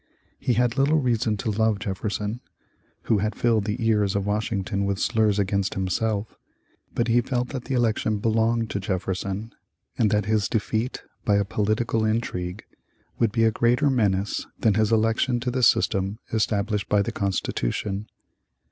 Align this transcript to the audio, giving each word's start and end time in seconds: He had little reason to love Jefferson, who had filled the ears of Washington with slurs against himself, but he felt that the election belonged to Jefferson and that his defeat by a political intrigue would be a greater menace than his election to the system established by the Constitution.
He 0.39 0.53
had 0.53 0.79
little 0.79 0.97
reason 0.97 1.37
to 1.37 1.51
love 1.51 1.77
Jefferson, 1.77 2.41
who 3.03 3.19
had 3.19 3.35
filled 3.35 3.65
the 3.65 3.85
ears 3.87 4.15
of 4.15 4.25
Washington 4.25 4.85
with 4.85 4.97
slurs 4.97 5.37
against 5.37 5.75
himself, 5.75 6.39
but 6.95 7.07
he 7.07 7.21
felt 7.21 7.49
that 7.49 7.65
the 7.65 7.75
election 7.75 8.17
belonged 8.17 8.71
to 8.71 8.79
Jefferson 8.79 9.53
and 9.99 10.09
that 10.09 10.25
his 10.25 10.49
defeat 10.49 11.03
by 11.23 11.35
a 11.35 11.45
political 11.45 12.03
intrigue 12.03 12.63
would 13.19 13.31
be 13.31 13.43
a 13.43 13.51
greater 13.51 13.91
menace 13.91 14.47
than 14.59 14.73
his 14.73 14.91
election 14.91 15.39
to 15.41 15.51
the 15.51 15.61
system 15.61 16.17
established 16.33 16.89
by 16.89 17.03
the 17.03 17.11
Constitution. 17.11 18.07